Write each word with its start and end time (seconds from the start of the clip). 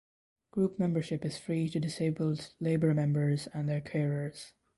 Group 0.49 0.79
membership 0.79 1.23
is 1.23 1.37
free 1.37 1.69
to 1.69 1.79
disabled 1.79 2.55
Labour 2.59 2.91
members 2.95 3.45
and 3.53 3.69
their 3.69 3.81
carers. 3.81 4.53